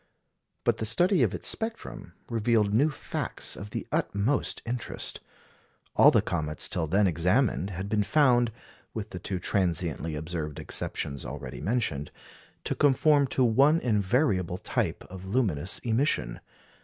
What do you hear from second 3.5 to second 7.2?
of the utmost interest. All the comets till then